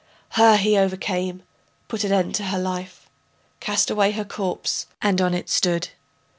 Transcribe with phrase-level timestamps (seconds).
[0.29, 1.43] Her he overcame,
[1.87, 3.07] put an end to her life,
[3.59, 5.89] Cast away her corpse and on it stood.